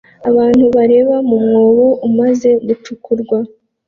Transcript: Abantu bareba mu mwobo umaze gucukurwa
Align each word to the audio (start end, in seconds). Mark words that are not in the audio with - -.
Abantu 0.29 0.63
bareba 0.75 1.15
mu 1.29 1.37
mwobo 1.45 1.87
umaze 2.07 2.49
gucukurwa 2.67 3.37